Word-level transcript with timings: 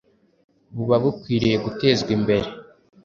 buba 0.75 0.95
bukwiriye 1.03 1.55
gutezwa 1.65 2.09
imbere. 2.17 2.47